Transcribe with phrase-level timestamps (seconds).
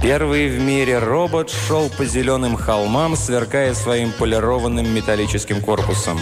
[0.00, 6.20] Первый в мире робот шел по зеленым холмам, сверкая своим полированным металлическим корпусом.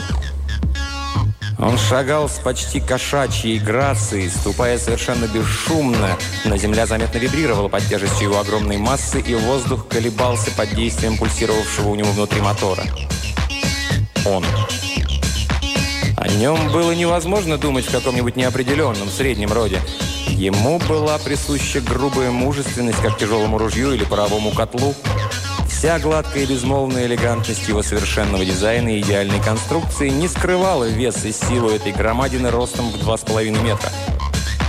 [1.59, 8.31] Он шагал с почти кошачьей грацией, ступая совершенно бесшумно, но земля заметно вибрировала под тяжестью
[8.31, 12.83] его огромной массы, и воздух колебался под действием пульсировавшего у него внутри мотора.
[14.25, 14.45] Он.
[16.17, 19.81] О нем было невозможно думать в каком-нибудь неопределенном, среднем роде.
[20.37, 24.95] Ему была присуща грубая мужественность, как тяжелому ружью или паровому котлу.
[25.67, 31.33] Вся гладкая и безмолвная элегантность его совершенного дизайна и идеальной конструкции не скрывала вес и
[31.33, 33.91] силу этой громадины ростом в 2,5 метра.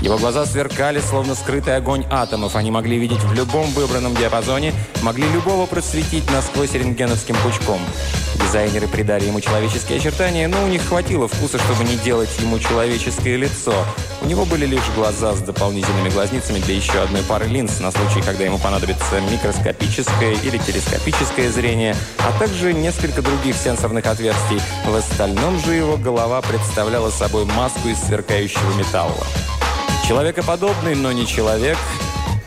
[0.02, 2.56] Его глаза сверкали, словно скрытый огонь атомов.
[2.56, 7.80] Они могли видеть в любом выбранном диапазоне, могли любого просветить насквозь рентгеновским пучком.
[8.36, 13.38] Дизайнеры придали ему человеческие очертания, но у них хватило вкуса, чтобы не делать ему человеческое
[13.38, 13.74] лицо.
[14.22, 18.22] У него были лишь глаза с дополнительными глазницами для еще одной пары линз, на случай,
[18.22, 24.62] когда ему понадобится микроскопическое или телескопическое зрение, а также несколько других сенсорных отверстий.
[24.86, 29.26] В остальном же его голова представляла собой маску из сверкающего металла.
[30.08, 31.78] Человекоподобный, но не человек.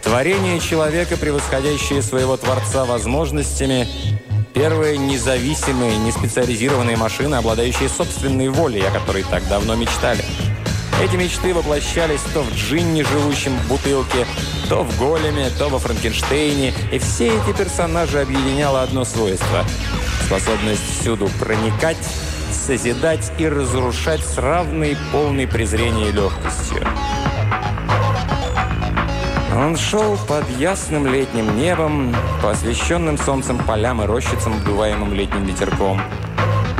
[0.02, 3.86] Творение человека, превосходящее своего Творца возможностями.
[4.54, 10.24] Первая независимая, неспециализированная машина, обладающая собственной волей, о которой так давно мечтали.
[11.02, 14.26] Эти мечты воплощались то в Джинни, живущем в бутылке,
[14.70, 16.72] то в Големе, то во Франкенштейне.
[16.90, 19.66] И все эти персонажи объединяло одно свойство–
[20.24, 22.08] способность всюду проникать,
[22.52, 26.86] созидать и разрушать с равной полной презрения легкостью.
[29.60, 36.00] Он шел под ясным летним небом, по освещенным солнцем полям и рощицам, вдуваемым летним ветерком.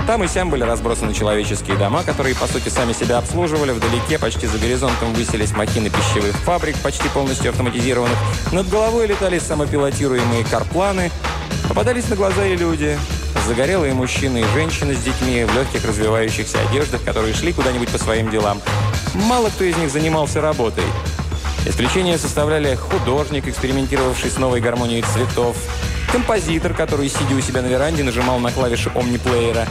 [0.06, 3.72] Там и сям были разбросаны человеческие дома, которые, по сути, сами себя обслуживали.
[3.72, 8.16] Вдалеке, почти за горизонтом, высились махины пищевых фабрик, почти полностью автоматизированных.
[8.50, 11.10] Над головой летали самопилотируемые карпланы.
[11.68, 12.98] Попадались на глаза и люди.
[13.46, 18.30] Загорелые мужчины и женщины с детьми в легких развивающихся одеждах, которые шли куда-нибудь по своим
[18.30, 18.58] делам.
[19.12, 20.84] Мало кто из них занимался работой.
[21.66, 25.56] Исключение составляли художник, экспериментировавший с новой гармонией цветов,
[26.10, 29.66] композитор, который, сидя у себя на веранде, нажимал на клавиши омниплеера,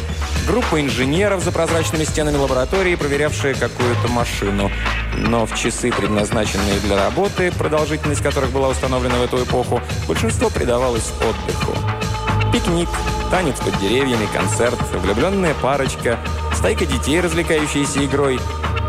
[0.47, 4.71] группа инженеров за прозрачными стенами лаборатории, проверявшая какую-то машину.
[5.17, 11.11] Но в часы, предназначенные для работы, продолжительность которых была установлена в эту эпоху, большинство предавалось
[11.19, 11.73] отдыху.
[12.53, 12.89] Пикник,
[13.31, 16.19] танец под деревьями, концерт, влюбленная парочка,
[16.55, 18.39] стайка детей, развлекающиеся игрой,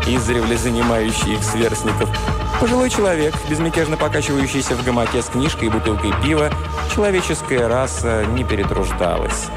[0.05, 2.09] издревле занимающие их сверстников–
[2.61, 6.51] Пожилой человек, безмятежно покачивающийся в гамаке с книжкой и бутылкой пива,
[6.93, 9.47] человеческая раса не перетруждалась.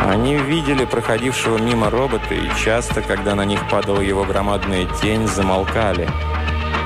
[0.00, 6.10] Они видели проходившего мимо робота, и часто, когда на них падала его громадная тень, замолкали–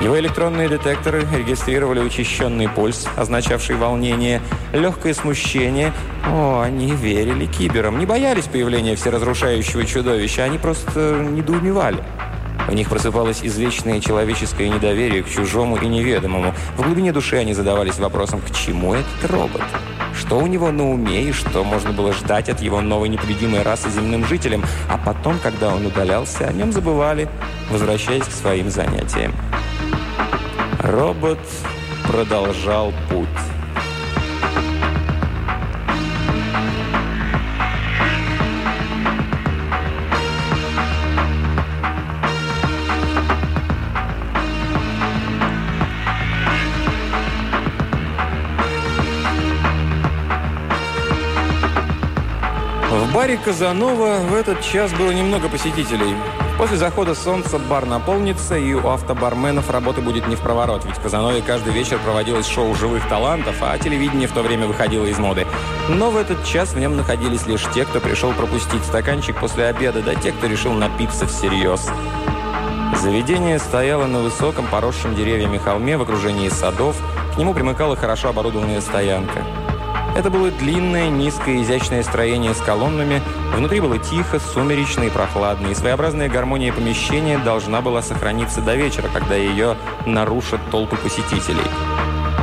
[0.00, 4.42] его электронные детекторы регистрировали учащенный пульс, означавший волнение,
[4.72, 5.92] легкое смущение.
[6.26, 12.02] О, они верили киберам, не боялись появления всеразрушающего чудовища, они просто недоумевали.
[12.68, 16.52] У них просыпалось извечное человеческое недоверие к чужому и неведомому.
[16.76, 19.62] В глубине души они задавались вопросом, к чему этот робот?
[20.18, 23.88] Что у него на уме и что можно было ждать от его новой непобедимой расы
[23.90, 24.64] земным жителям?
[24.90, 27.28] А потом, когда он удалялся, о нем забывали,
[27.70, 29.32] возвращаясь к своим занятиям.
[30.78, 31.38] Робот
[32.06, 33.28] продолжал путь.
[53.26, 56.14] Баре Казанова в этот час было немного посетителей.
[56.59, 61.03] После захода солнца бар наполнится, и у автобарменов работы будет не в проворот, ведь в
[61.03, 65.44] Казанове каждый вечер проводилось шоу живых талантов, а телевидение в то время выходило из моды.
[65.88, 70.03] Но в этот час в нем находились лишь те, кто пришел пропустить стаканчик после обеда,
[70.03, 71.84] да те, кто решил напиться всерьез.
[73.03, 76.97] Заведение стояло на высоком, поросшем деревьями холме в окружении садов,
[77.34, 79.42] к нему примыкала хорошо оборудованная стоянка.
[80.16, 83.21] Это было длинное, низкое, изящное строение с колоннами.
[83.54, 89.09] Внутри было тихо, сумеречно и прохладно, и своеобразная гармония помещения должна была сохраниться до вечера,
[89.13, 89.77] когда ее
[90.07, 91.96] нарушат толпы посетителей.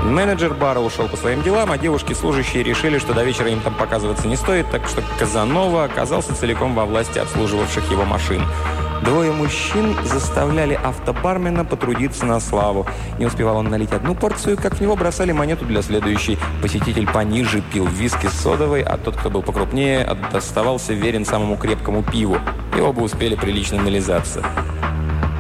[0.04, 4.28] Менеджер бара ушел по своим делам, а девушки-служащие решили, что до вечера им там показываться
[4.28, 8.44] не стоит, так что Казанова оказался целиком во власти обслуживавших его машин.
[9.04, 12.86] Двое мужчин заставляли автобармена потрудиться на славу.
[13.18, 16.38] Не успевал он налить одну порцию, как в него бросали монету для следующей.
[16.62, 22.02] Посетитель пониже пил виски с содовой, а тот, кто был покрупнее, оставался верен самому крепкому
[22.04, 22.38] пиву.
[22.78, 24.44] И оба успели прилично нализаться.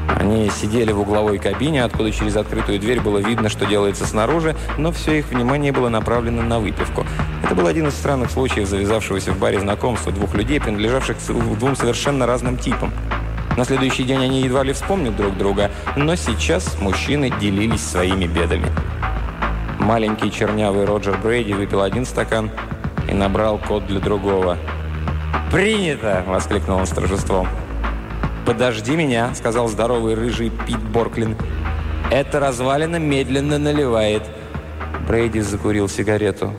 [0.07, 4.91] Они сидели в угловой кабине, откуда через открытую дверь было видно, что делается снаружи, но
[4.91, 7.05] все их внимание было направлено на выпивку.
[7.43, 12.25] Это был один из странных случаев завязавшегося в баре знакомства двух людей, принадлежавших двум совершенно
[12.25, 12.91] разным типам.
[13.57, 18.67] На следующий день они едва ли вспомнят друг друга, но сейчас мужчины делились своими бедами.
[19.79, 22.49] Маленький чернявый Роджер Брейди выпил один стакан
[23.09, 24.57] и набрал код для другого.
[25.51, 27.47] «Принято!»– воскликнул он с торжеством.
[28.45, 31.37] «Подожди меня»,— сказал здоровый рыжий Пит Борклин.
[32.11, 34.23] «Это развалина медленно наливает».
[35.07, 36.53] Брейди закурил сигарету.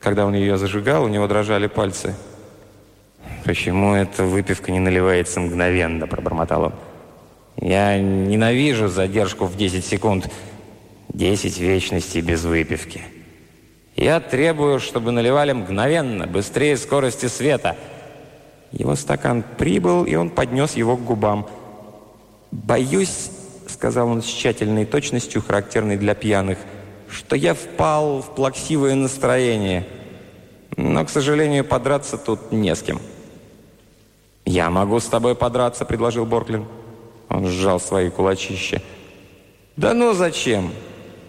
[0.00, 2.14] Когда он ее зажигал, у него дрожали пальцы.
[3.44, 6.72] «Почему эта выпивка не наливается мгновенно?»– пробормотал он.
[7.60, 10.30] «Я ненавижу задержку в 10 секунд.
[11.12, 13.02] 10 вечностей без выпивки.
[13.94, 17.76] Я требую, чтобы наливали мгновенно, быстрее скорости света».
[18.74, 21.46] Его стакан прибыл, и он поднес его к губам.
[22.50, 23.30] «Боюсь»,—
[23.68, 26.58] сказал он с тщательной точностью, характерной для пьяных,
[27.08, 29.86] «что я впал в плаксивое настроение.
[30.76, 33.00] Но, к сожалению, подраться тут не с кем».
[34.44, 36.66] «Я могу с тобой подраться»,— предложил Борклин.
[37.28, 38.82] Он сжал свои кулачища.
[39.76, 40.72] «Да ну зачем?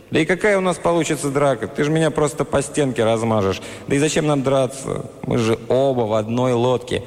[0.10, 1.68] Да и какая у нас получится драка?
[1.68, 3.62] Ты же меня просто по стенке размажешь.
[3.88, 5.12] Да и зачем нам драться?
[5.28, 7.04] Мы же оба в одной лодке».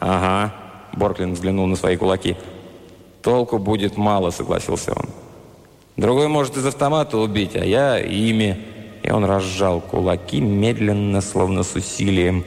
[0.00, 0.54] «Ага»,—
[0.92, 2.36] Борклин взглянул на свои кулаки.
[3.22, 5.06] «Толку будет мало»,— согласился он.
[5.96, 8.58] «Другой может из автомата убить, а я ими».
[9.02, 12.44] И он разжал кулаки медленно, словно с усилием,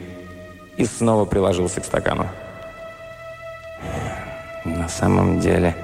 [0.77, 2.27] и снова приложился к стакану.
[4.63, 5.75] «На самом деле,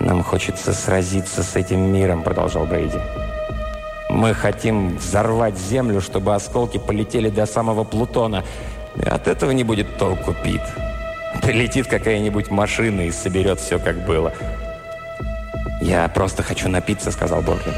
[0.00, 2.98] нам хочется сразиться с этим миром»,— продолжал Брейди.
[4.10, 8.44] «Мы хотим взорвать Землю, чтобы осколки полетели до самого Плутона.
[9.06, 10.62] От этого не будет толку, Пит.
[11.42, 14.32] Прилетит какая-нибудь машина и соберет все, как было.
[15.80, 17.74] «Я просто хочу напиться»,— сказал Борглин.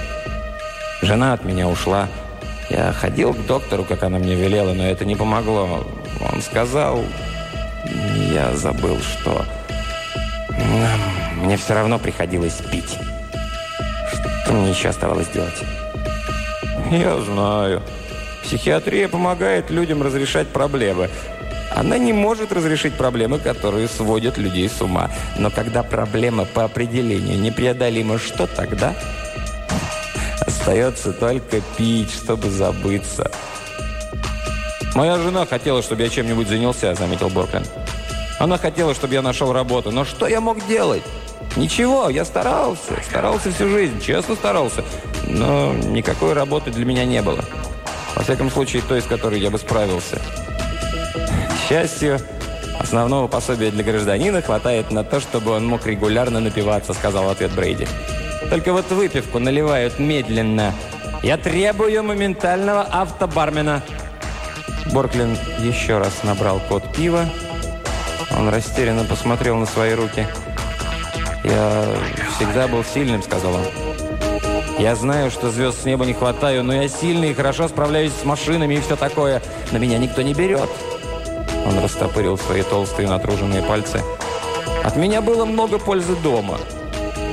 [1.02, 2.08] «Жена от меня ушла.
[2.70, 5.86] Я ходил к доктору, как она мне велела, но это не помогло.
[6.32, 7.04] Он сказал...
[8.32, 9.44] Я забыл, что...
[11.36, 12.98] Мне все равно приходилось пить.
[14.44, 15.62] Что мне еще оставалось делать?»
[16.90, 17.82] «Я знаю.
[18.46, 21.10] Психиатрия помогает людям разрешать проблемы.
[21.74, 25.10] Она не может разрешить проблемы, которые сводят людей с ума.
[25.36, 28.94] Но когда проблема по определению непреодолима, что тогда?
[30.46, 33.32] Остается только пить, чтобы забыться.
[34.94, 37.64] «Моя жена хотела, чтобы я чем-нибудь занялся»,— заметил Борклин.
[38.38, 39.90] «Она хотела, чтобы я нашел работу.
[39.90, 41.02] Но что я мог делать?»
[41.56, 42.94] «Ничего, я старался.
[43.08, 44.84] Старался всю жизнь, честно старался.
[45.26, 47.44] Но никакой работы для меня не было.
[48.16, 50.20] Во всяком случае, той, с которой я бы справился»
[51.68, 52.20] счастью,
[52.78, 57.88] основного пособия для гражданина хватает на то, чтобы он мог регулярно напиваться»,— сказал ответ Брейди.
[58.50, 60.72] «Только вот выпивку наливают медленно.
[61.22, 63.82] Я требую моментального автобармена».
[64.92, 67.26] Борклин еще раз набрал код пива.
[68.36, 70.26] Он растерянно посмотрел на свои руки.
[71.42, 71.84] «Я
[72.36, 74.05] всегда был сильным»,— сказал он.
[74.78, 78.24] «Я знаю, что звезд с неба не хватаю, но я сильный и хорошо справляюсь с
[78.24, 79.42] машинами и все такое.
[79.72, 80.68] Но меня никто не берет.
[81.66, 84.02] Он растопырил свои толстые натруженные пальцы.
[84.84, 86.58] «От меня было много пользы дома.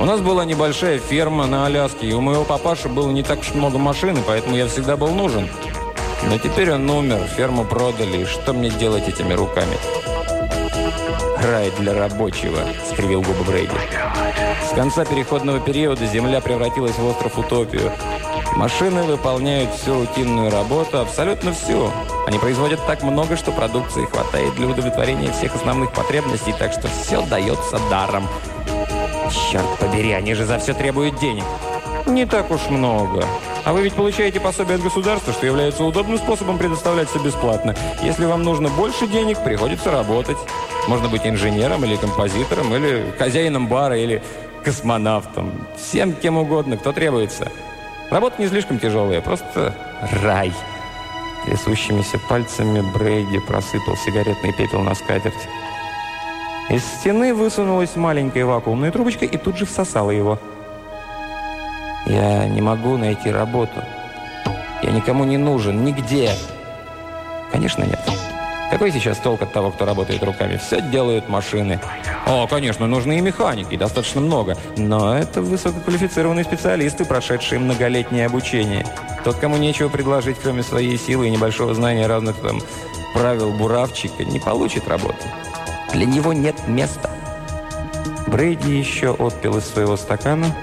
[0.00, 3.54] У нас была небольшая ферма на Аляске, и у моего папаши было не так уж
[3.54, 5.48] много машин, поэтому я всегда был нужен.
[6.28, 9.76] Но теперь он умер, ферму продали, и что мне делать этими руками?»
[11.44, 12.60] «Рай для рабочего»,—
[12.90, 13.74] скривил губы Брейди.
[14.66, 17.92] С конца переходного периода земля превратилась в остров Утопию.
[18.56, 21.90] Машины выполняют всю рутинную работу, абсолютно всю.
[22.26, 27.20] Они производят так много, что продукции хватает для удовлетворения всех основных потребностей, так что все
[27.26, 28.26] дается даром.
[29.50, 31.44] Черт побери, они же за все требуют денег.
[32.06, 33.22] Не так уж много.
[33.64, 37.74] А вы ведь получаете пособие от государства, что является удобным способом предоставлять все бесплатно.
[38.02, 40.36] Если вам нужно больше денег, приходится работать.
[40.86, 44.22] Можно быть инженером или композитором, или хозяином бара, или
[44.62, 45.66] космонавтом.
[45.78, 47.50] Всем кем угодно, кто требуется.
[48.10, 49.74] Работа не слишком тяжелая, просто
[50.22, 50.52] рай.
[51.46, 55.48] Трясущимися пальцами Брейди просыпал сигаретный пепел на скатерть.
[56.68, 60.38] Из стены высунулась маленькая вакуумная трубочка и тут же всосала его.
[62.06, 63.82] «Я не могу найти работу»,
[64.84, 66.30] Я никому не нужен, нигде.
[67.50, 67.98] Конечно, нет.
[68.70, 70.58] Какой сейчас толк от того, кто работает руками?
[70.58, 71.80] Все делают машины.
[72.26, 74.58] О, конечно, нужны и механики, достаточно много.
[74.76, 78.84] Но это высококвалифицированные специалисты, прошедшие многолетнее обучение.
[79.24, 82.60] Тот, кому нечего предложить, кроме своей силы и небольшого знания разных там
[83.14, 85.16] правил буравчика, не получит работу.
[85.94, 87.10] Для него нет места.
[88.26, 90.54] Брейди еще отпил из своего стакана.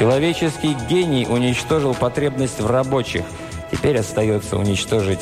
[0.00, 3.22] Человеческий гений уничтожил потребность в рабочих.
[3.70, 5.20] Теперь остается уничтожить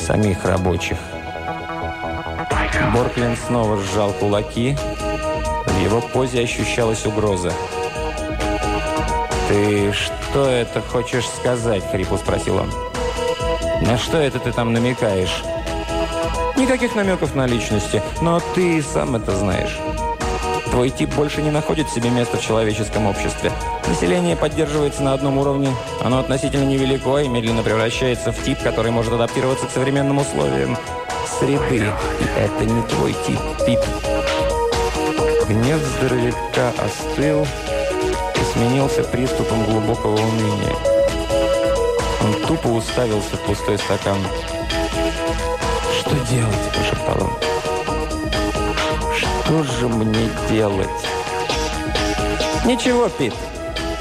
[0.00, 0.96] самих рабочих.
[2.94, 4.78] Борклин снова сжал кулаки.
[5.66, 7.52] В его позе ощущалась угроза.
[9.46, 12.72] «Ты что это хочешь сказать?»— хрипло спросил он.
[13.82, 15.44] «На что это ты там намекаешь?»
[16.56, 19.78] «Никаких намеков на личности, но ты сам это знаешь».
[20.76, 23.50] Твой тип больше не находит себе места в человеческом обществе.
[23.88, 29.10] Население поддерживается на одном уровне, оно относительно невелико и медленно превращается в тип, который может
[29.10, 30.76] адаптироваться к современным условиям
[31.40, 31.76] среды.
[32.20, 33.80] И это не твой тип, Пип.
[35.48, 37.46] Гнев здоровяка остыл
[38.34, 40.76] и сменился приступом глубокого уныния.
[42.22, 44.18] Он тупо уставился в пустой стакан.
[45.98, 47.45] «Что делать?»– прошептал он.
[49.46, 50.88] «Что же мне делать?»
[52.64, 53.32] «Ничего, Пит.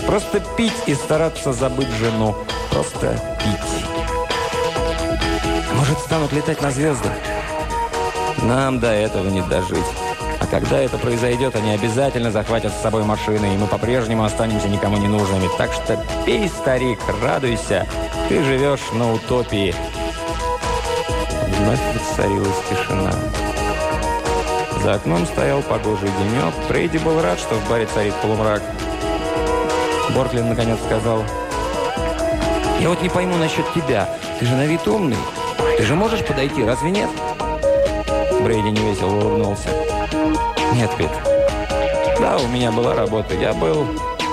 [0.08, 2.36] Просто пить и стараться забыть жену.
[2.72, 3.86] Просто пить».
[5.76, 7.12] Может, станут летать на звездах?
[8.42, 9.86] Нам до этого не дожить.
[10.40, 14.98] А когда это произойдет, они обязательно захватят с собой машины, и мы по-прежнему останемся никому
[14.98, 15.48] не нужными.
[15.60, 17.86] Так что пей, старик, радуйся.
[18.30, 19.76] Ты живешь на утопии.
[21.60, 23.12] Вновь воцарилась тишина.
[24.84, 26.54] За окном стоял погожий денек.
[26.70, 28.62] Брейди был рад, что в баре царит полумрак.
[30.16, 31.24] Бортлин наконец сказал,
[32.80, 34.10] «Я вот не пойму насчет тебя.
[34.40, 35.18] Ты же на вид умный.
[35.78, 37.10] Ты же можешь подойти, разве нет?»
[38.42, 39.70] Брейди невесело улыбнулся.
[40.74, 41.10] «Нет, Пит.
[42.20, 43.34] Да, у меня была работа.
[43.34, 43.88] Я был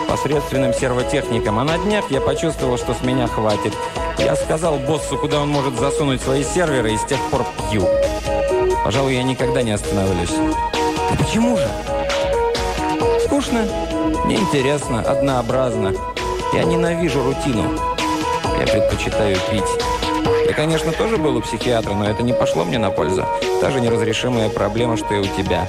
[0.08, 3.72] посредственным сервотехником, а на днях я почувствовал, что с меня хватит.
[4.18, 7.88] Я сказал боссу, куда он может засунуть свои серверы, и с тех пор пью.
[8.84, 10.32] Пожалуй, я никогда не остановлюсь.
[11.10, 11.68] А почему же?
[13.24, 13.64] Скучно,
[14.26, 15.92] неинтересно, однообразно.
[16.52, 17.78] Я ненавижу рутину.
[18.58, 19.64] Я предпочитаю пить.
[20.46, 23.24] Я, конечно, тоже был у психиатра, но это не пошло мне на пользу.
[23.60, 25.66] Та же неразрешимая проблема, что и у тебя.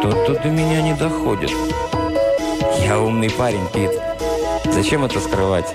[0.00, 1.50] Что-то до меня не доходит.
[2.80, 3.92] Я умный парень, Пит.
[4.72, 5.66] Зачем это скрывать?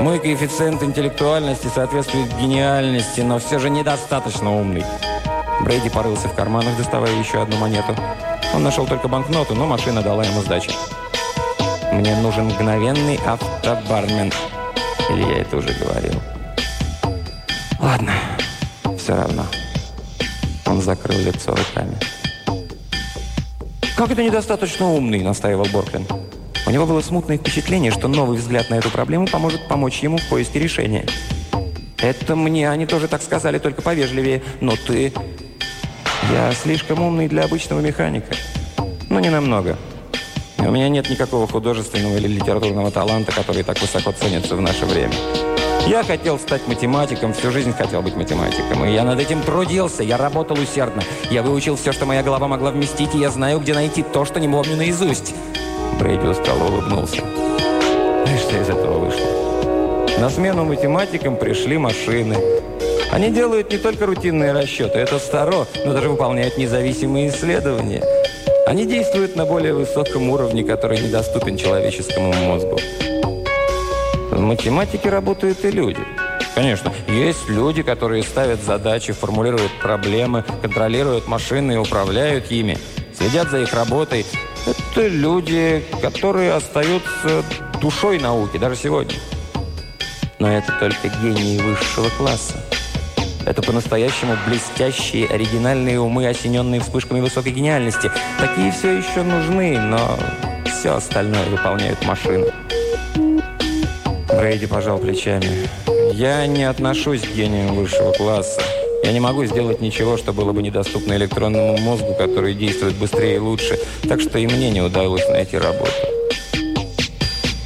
[0.00, 4.82] Мой коэффициент интеллектуальности соответствует гениальности, но все же недостаточно умный.
[5.60, 7.94] Брейди порылся в карманах, доставая еще одну монету.
[8.54, 10.70] Он нашел только банкноту, но машина дала ему сдачи.
[11.92, 14.32] «Мне нужен мгновенный автобармен».
[15.10, 16.14] Или я это уже говорил?
[17.78, 18.12] Ладно,
[18.96, 19.44] все равно.
[20.64, 21.98] Он закрыл лицо руками.
[23.96, 26.06] «Как это недостаточно умный?»– настаивал Борклин.
[26.70, 30.28] У него было смутное впечатление, что новый взгляд на эту проблему поможет помочь ему в
[30.28, 31.04] поиске решения.
[31.98, 34.40] «Это мне они тоже так сказали, только повежливее.
[34.60, 35.12] Но ты...»
[36.32, 38.36] «Я слишком умный для обычного механика.
[39.08, 39.76] Но не намного.
[40.58, 45.14] У меня нет никакого художественного или литературного таланта, который так высоко ценится в наше время».
[45.88, 48.84] Я хотел стать математиком, всю жизнь хотел быть математиком.
[48.84, 51.02] И я над этим трудился, я работал усердно.
[51.32, 54.38] Я выучил все, что моя голова могла вместить, и я знаю, где найти то, что
[54.38, 55.34] не помню наизусть.
[55.98, 57.22] Брейди устало улыбнулся.
[58.26, 60.20] И что из этого вышло?
[60.20, 62.36] На смену математикам пришли машины.
[63.10, 68.02] Они делают не только рутинные расчеты, это старо, но даже выполняют независимые исследования.
[68.66, 72.78] Они действуют на более высоком уровне, который недоступен человеческому мозгу.
[74.30, 76.00] В математике работают и люди.
[76.54, 82.78] Конечно, есть люди, которые ставят задачи, формулируют проблемы, контролируют машины и управляют ими,
[83.16, 84.26] следят за их работой.
[84.66, 87.42] Это люди, которые остаются
[87.80, 89.14] душой науки, даже сегодня.
[90.38, 92.56] Но это только гении высшего класса.
[93.46, 98.10] Это по-настоящему блестящие, оригинальные умы, осененные вспышками высокой гениальности.
[98.38, 100.18] Такие все еще нужны, но
[100.66, 102.52] все остальное выполняют машины.
[104.28, 105.68] Брейди пожал плечами.
[106.12, 108.60] «Я не отношусь к гениям высшего класса.
[109.02, 113.38] Я не могу сделать ничего, что было бы недоступно электронному мозгу, который действует быстрее и
[113.38, 113.78] лучше.
[114.08, 115.92] Так что и мне не удалось найти работу».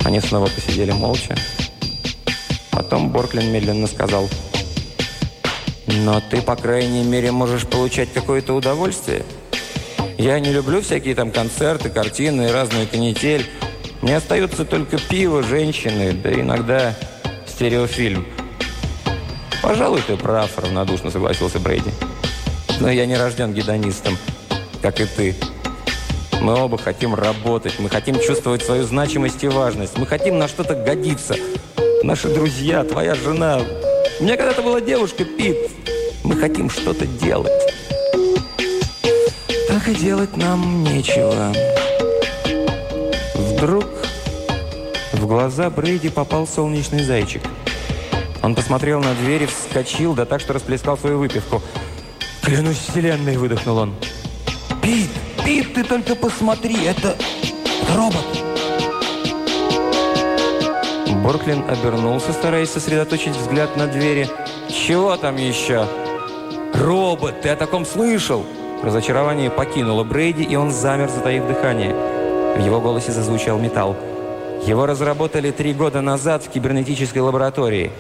[0.05, 1.37] Они снова посидели молча.
[2.71, 4.29] Потом Борклин медленно сказал,
[5.87, 9.25] «Но ты, по крайней мере, можешь получать какое-то удовольствие.
[10.19, 13.47] Я не люблю всякие там концерты, картины и разную канитель».
[14.05, 16.95] Мне остаются только пиво, женщины, да иногда
[17.47, 18.27] стереофильм.
[19.65, 21.91] «Пожалуй, ты прав»,— равнодушно согласился Брейди.
[22.81, 24.19] «Но я не рожден гедонистом,
[24.83, 25.35] как и ты.
[26.43, 30.75] Мы оба хотим работать, мы хотим чувствовать свою значимость и важность, мы хотим на что-то
[30.75, 31.37] годиться.
[32.03, 33.63] Наши друзья, твоя жена.
[34.21, 35.57] У меня когда-то была девушка, Пит.
[36.25, 37.51] Мы хотим что-то делать.
[39.67, 41.55] Так и делать нам нечего».
[43.35, 43.87] Вдруг
[45.15, 47.41] в глаза Брейди попал солнечный зайчик.
[48.45, 51.63] Он посмотрел на дверь и вскочил, да так, что расплескал свою выпивку.
[52.43, 53.95] «Клянусь вселенной!»– выдохнул он.
[54.83, 55.09] «Пит!
[55.43, 56.77] Пит, ты только посмотри!
[56.85, 57.17] Это...
[57.97, 58.27] робот!»
[61.23, 64.29] Борклин обернулся, стараясь сосредоточить взгляд на двери.
[64.69, 65.87] «Чего там еще?»
[66.75, 67.41] «Робот!
[67.41, 68.45] Ты о таком слышал?»
[68.83, 71.95] Разочарование покинуло Брейди, и он замер, затаив дыхание.
[72.59, 73.97] В его голосе зазвучал металл.
[74.67, 77.91] Его разработали три года назад в кибернетической лаборатории.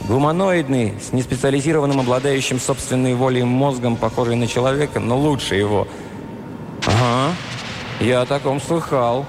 [0.00, 5.86] Гуманоидный, с неспециализированным обладающим собственной волей мозгом, похожий на человека, но лучше его.
[6.86, 7.34] «Ага,
[8.00, 9.24] я о таком слыхал».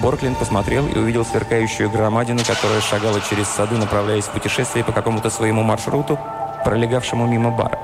[0.00, 5.28] Борклин посмотрел и увидел сверкающую громадину, которая шагала через сады, направляясь в путешествие по какому-то
[5.28, 6.18] своему маршруту,
[6.64, 7.78] пролегавшему мимо бара.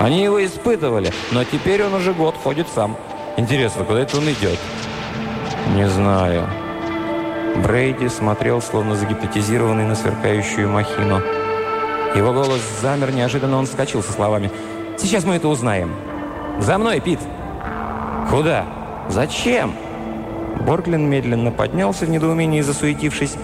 [0.00, 2.96] Они его испытывали, но теперь он уже год ходит сам.
[3.36, 4.58] Интересно, куда это он идет?
[5.76, 6.48] Не знаю.
[7.56, 11.20] Брейди смотрел, словно загипнотизированный на сверкающую махину.
[12.14, 14.50] Его голос замер, неожиданно он вскочил со словами.
[14.98, 15.94] «Сейчас мы это узнаем.
[16.58, 17.20] За мной, Пит!»
[18.30, 18.64] «Куда?
[19.08, 19.74] Зачем?»
[20.60, 23.36] Борглин медленно поднялся в недоумении, засуетившись.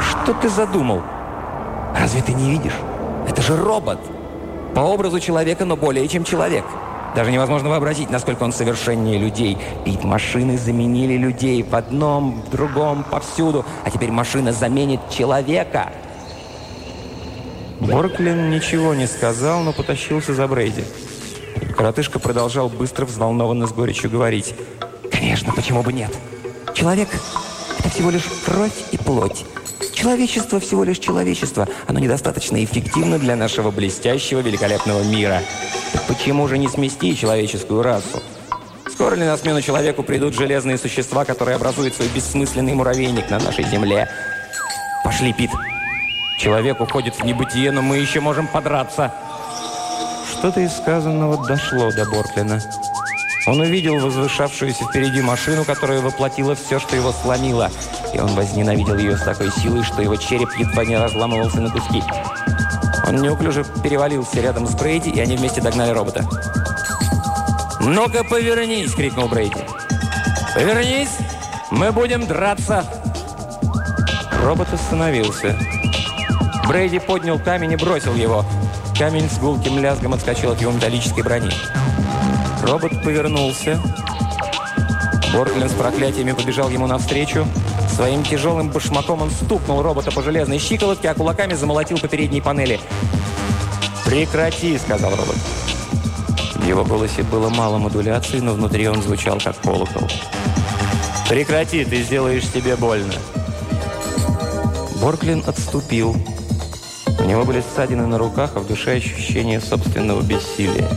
[0.00, 1.02] «Что ты задумал?
[1.98, 2.76] Разве ты не видишь?
[3.28, 3.98] Это же робот!
[4.74, 6.64] По образу человека, но более чем человек!»
[7.14, 9.58] Даже невозможно вообразить, насколько он совершеннее людей.
[9.84, 13.64] Ведь машины заменили людей в одном, в другом, повсюду.
[13.84, 15.92] А теперь машина заменит человека.
[17.80, 20.84] Борклин ничего не сказал, но потащился за Брейди.
[21.76, 24.54] Коротышка продолжал быстро, взволнованно с горечью говорить.
[25.10, 26.10] «Конечно, почему бы нет?
[26.74, 27.08] Человек–
[27.78, 29.44] это всего лишь кровь и плоть.
[29.98, 31.66] Человечество всего лишь человечество.
[31.88, 35.42] Оно недостаточно эффективно для нашего блестящего, великолепного мира.
[35.92, 38.22] Так почему же не смести человеческую расу?
[38.86, 43.64] Скоро ли на смену человеку придут железные существа, которые образуют свой бессмысленный муравейник на нашей
[43.64, 44.08] земле?
[45.02, 45.50] Пошли, Пит.
[46.38, 49.12] Человек уходит в небытие, но мы еще можем подраться.
[50.30, 52.62] Что-то из сказанного дошло до Бортлина.
[53.46, 57.70] Он увидел возвышавшуюся впереди машину, которая воплотила все, что его сломило.
[58.12, 62.02] И он возненавидел ее с такой силой, что его череп едва не разламывался на куски.
[63.06, 66.26] Он неуклюже перевалился рядом с Брейди, и они вместе догнали робота.
[67.80, 69.60] «Ну-ка, повернись!»— крикнул Брейди.
[70.54, 71.16] «Повернись!
[71.70, 72.84] Мы будем драться!»
[74.42, 75.56] Робот остановился.
[76.66, 78.44] Брейди поднял камень и бросил его.
[78.98, 81.52] Камень с гулким лязгом отскочил от его металлической брони.
[82.62, 83.80] Робот повернулся.
[85.32, 87.46] Борглин с проклятиями побежал ему навстречу.
[87.94, 92.80] Своим тяжелым башмаком он стукнул робота по железной щиколотке, а кулаками замолотил по передней панели.
[94.04, 95.36] «Прекрати!»— сказал робот.
[96.54, 100.08] В его голосе было мало модуляции, но внутри он звучал как колокол.
[101.28, 103.14] «Прекрати, ты сделаешь себе больно!»
[105.00, 106.16] Борклин отступил.
[107.20, 110.88] У него были ссадины на руках, а в душе ощущение собственного бессилия.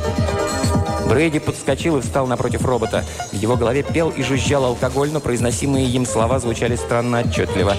[1.12, 3.04] Брейди подскочил и встал напротив робота.
[3.34, 7.76] В его голове пел и жужжал алкоголь, но произносимые им слова звучали странно отчетливо.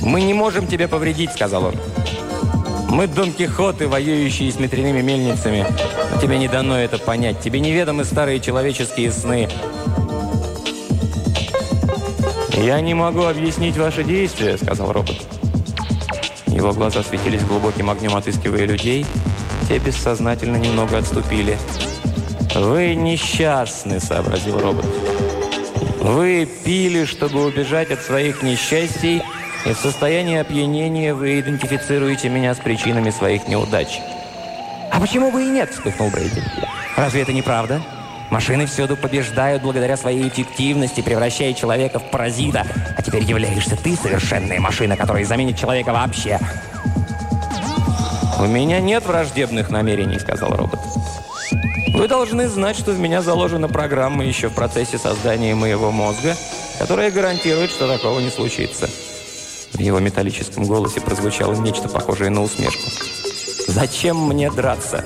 [0.00, 1.74] «Мы не можем тебе повредить»,— сказал он.
[2.88, 5.66] «Мы Дон Кихоты, воюющие с ветряными мельницами.
[6.14, 7.40] Но тебе не дано это понять.
[7.40, 9.46] Тебе неведомы старые человеческие сны».
[12.54, 15.16] «Я не могу объяснить ваши действия»,— сказал робот.
[16.46, 19.04] Его глаза светились глубоким огнем, отыскивая людей—
[19.68, 21.58] те бессознательно немного отступили.
[22.54, 24.86] «Вы несчастны»,— сообразил робот.
[26.00, 29.22] «Вы пили, чтобы убежать от своих несчастий,
[29.64, 34.00] и в состоянии опьянения вы идентифицируете меня с причинами своих неудач».
[34.92, 36.42] «А почему бы и нет?»— вспыхнул Брейди.
[36.96, 37.82] «Разве это не правда?»
[38.30, 42.66] Машины всюду побеждают благодаря своей эффективности, превращая человека в паразита.
[42.96, 46.40] А теперь являешься ты совершенная машина, которая заменит человека вообще.
[48.38, 50.78] «У меня нет враждебных намерений»,— сказал робот.
[51.94, 56.36] «Вы должны знать, что в меня заложена программа еще в процессе создания моего мозга,
[56.78, 58.88] которая гарантирует, что такого не случится».
[59.72, 62.90] В его металлическом голосе прозвучало нечто похожее на усмешку.
[63.68, 65.04] «Зачем мне драться?»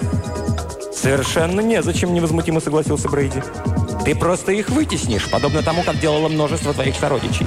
[0.92, 3.42] «Совершенно незачем»,— невозмутимо согласился Брейди.
[4.04, 7.46] Ты просто их вытеснишь, подобно тому, как делало множество твоих сородичей.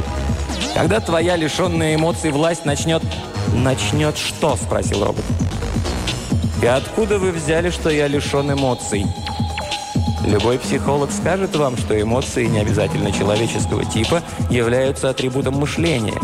[0.76, 3.02] Когда твоя лишенная эмоций власть начнет...
[3.54, 5.26] «Начнет что?»– спросил робот.
[6.64, 9.06] «И откуда вы взяли, что я лишен эмоций?»
[10.26, 16.18] Любой психолог скажет вам, что эмоции, не обязательно человеческого типа, являются атрибутом мышления.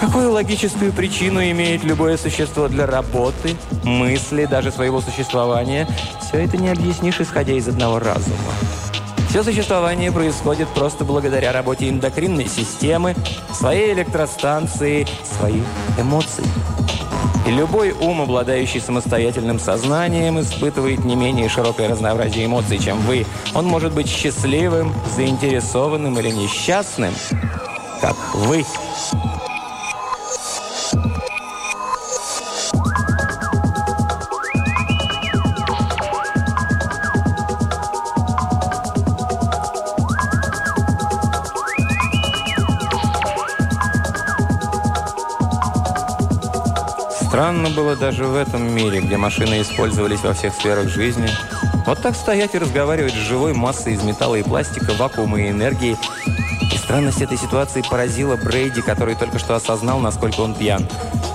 [0.00, 3.54] Какую логическую причину имеет любое существо для работы,
[3.84, 5.86] мысли, даже своего существования,
[6.20, 8.52] все это не объяснишь, исходя из одного разума.
[9.30, 13.14] Все существование происходит просто благодаря работе эндокринной системы,
[13.52, 15.06] своей электростанции,
[15.38, 15.62] своих
[16.00, 16.44] эмоций.
[17.46, 23.24] Любой ум, обладающий самостоятельным сознанием, испытывает не менее широкое разнообразие эмоций, чем вы.
[23.54, 27.14] Он может быть счастливым, заинтересованным или несчастным,
[28.00, 28.64] как вы.
[47.36, 51.28] Странно было даже в этом мире, где машины использовались во всех сферах жизни.
[51.84, 55.98] Вот так стоять и разговаривать с живой массой из металла и пластика, вакуума и энергии.
[56.72, 60.88] И странность этой ситуации поразила Брейди, который только что осознал, насколько он пьян.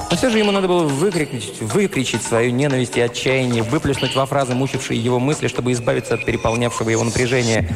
[0.10, 4.56] Но все же ему надо было выкрикнуть, выкричить свою ненависть и отчаяние, выплеснуть во фразы,
[4.56, 7.70] мучившие его мысли, чтобы избавиться от переполнявшего его напряжения.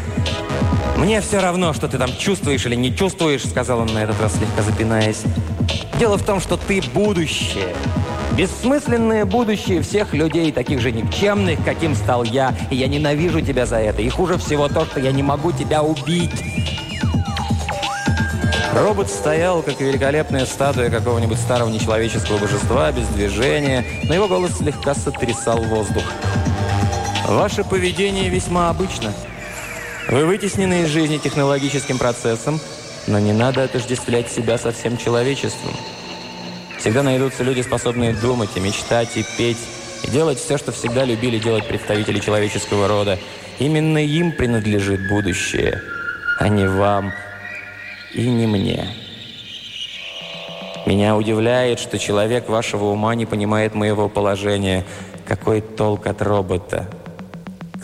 [0.98, 4.34] «Мне все равно, что ты там чувствуешь или не чувствуешь», сказал он на этот раз,
[4.36, 5.22] слегка запинаясь.
[6.00, 7.76] «Дело в том, что ты будущее.
[8.38, 12.54] Бессмысленное будущее всех людей, таких же никчемных, каким стал я.
[12.70, 14.02] И я ненавижу тебя за это.
[14.02, 16.32] И хуже всего то, что я не могу тебя убить.
[18.74, 24.94] Робот стоял, как великолепная статуя какого-нибудь старого нечеловеческого божества, без движения, но его голос слегка
[24.94, 26.04] сотрясал воздух.
[27.26, 29.14] «Ваше поведение весьма обычно.
[30.10, 32.60] Вы вытеснены из жизни технологическим процессом,
[33.08, 35.72] но не надо отождествлять себя со всем человечеством».
[36.86, 39.58] Всегда найдутся люди, способные думать и мечтать, и петь,
[40.04, 43.18] и делать все, что всегда любили делать представители человеческого рода.
[43.58, 45.82] Именно им принадлежит будущее,
[46.38, 47.12] а не вам
[48.14, 48.88] и не мне.
[50.86, 54.86] Меня удивляет, что человек вашего ума не понимает моего положения.
[55.28, 56.88] Какой толк от робота?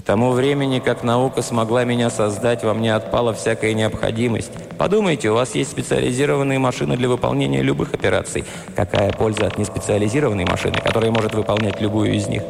[0.01, 4.51] К тому времени, как наука смогла меня создать, во мне отпала всякая необходимость.
[4.79, 8.43] Подумайте, у вас есть специализированные машины для выполнения любых операций.
[8.75, 12.41] Какая польза от неспециализированной машины, которая может выполнять любую из них?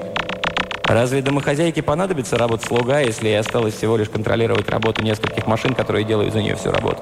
[0.85, 6.31] Разве домохозяйке понадобится работа-слуга, если ей осталось всего лишь контролировать работу нескольких машин, которые делают
[6.31, 6.99] за нее всю работу?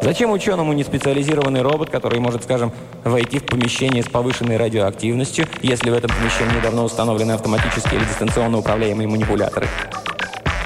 [0.00, 2.72] Зачем ученому неспециализированный робот, который может, скажем,
[3.04, 8.58] войти в помещение с повышенной радиоактивностью, если в этом помещении давно установлены автоматические или дистанционно
[8.58, 9.66] управляемые манипуляторы?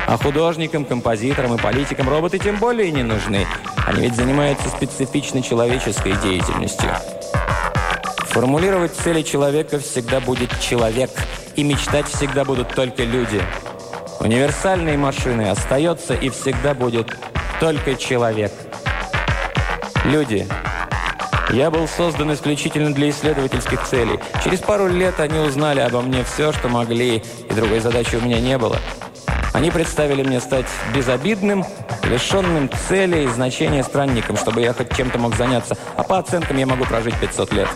[0.06, 3.46] А художникам, композиторам и политикам роботы тем более не нужны.
[3.86, 6.90] Они ведь занимаются специфичной человеческой деятельностью.
[8.26, 11.10] Формулировать цели человека всегда будет человек,
[11.56, 13.40] и мечтать всегда будут только люди.
[14.20, 17.16] Универсальной машиной остается и всегда будет
[17.60, 18.52] только человек–
[20.04, 20.48] Люди.
[21.50, 24.18] Я был создан исключительно для исследовательских целей.
[24.42, 28.40] Через пару лет они узнали обо мне все, что могли, и другой задачи у меня
[28.40, 28.78] не было.
[29.52, 31.64] Они представили мне стать безобидным,
[32.04, 35.76] лишенным цели и значения странником, чтобы я хоть чем-то мог заняться.
[35.96, 37.68] А по оценкам я могу прожить 500 лет.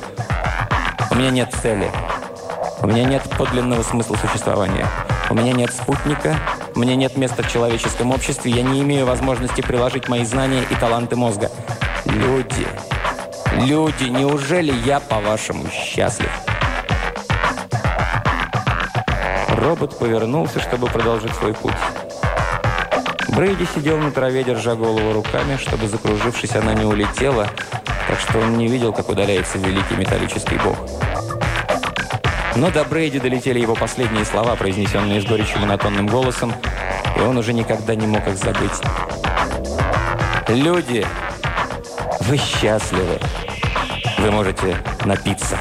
[1.10, 1.90] У меня нет цели.
[2.82, 4.86] У меня нет подлинного смысла существования.
[5.30, 6.36] У меня нет спутника,
[6.74, 10.74] у меня нет места в человеческом обществе, я не имею возможности приложить мои знания и
[10.76, 11.50] таланты мозга.
[12.16, 12.66] Люди,
[13.66, 16.30] люди, неужели я, по-вашему, счастлив?
[19.50, 21.74] Робот повернулся, чтобы продолжить свой путь.
[23.28, 27.48] Брейди сидел на траве, держа голову руками, чтобы, закружившись, она не улетела,
[28.08, 30.78] так что он не видел, как удаляется великий металлический бог.
[32.54, 36.54] Но до Брейди долетели его последние слова, произнесенные с горечью монотонным голосом,
[37.18, 38.80] и он уже никогда не мог их забыть.
[40.48, 41.04] «Люди!»
[42.28, 43.20] Вы счастливы.
[44.18, 45.56] Вы можете напиться.